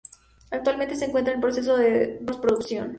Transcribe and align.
Actualmente 0.49 0.95
se 0.95 1.05
encuentra 1.05 1.31
en 1.31 1.41
proceso 1.41 1.77
de 1.77 2.23
posproducción. 2.25 2.89